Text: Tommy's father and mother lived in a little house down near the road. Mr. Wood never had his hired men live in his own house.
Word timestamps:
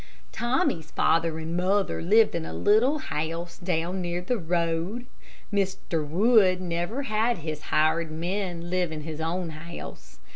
Tommy's 0.31 0.89
father 0.89 1.37
and 1.37 1.55
mother 1.55 2.01
lived 2.01 2.33
in 2.33 2.43
a 2.43 2.55
little 2.55 2.97
house 2.97 3.59
down 3.59 4.01
near 4.01 4.19
the 4.19 4.39
road. 4.39 5.05
Mr. 5.53 6.03
Wood 6.03 6.59
never 6.59 7.03
had 7.03 7.37
his 7.37 7.61
hired 7.69 8.09
men 8.09 8.71
live 8.71 8.91
in 8.91 9.01
his 9.01 9.21
own 9.21 9.51
house. 9.51 10.17